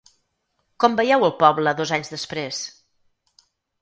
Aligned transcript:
Com 0.83 0.95
veieu 1.01 1.25
el 1.27 1.33
poble 1.43 1.73
dos 1.81 1.93
anys 1.99 2.09
després? 2.17 2.63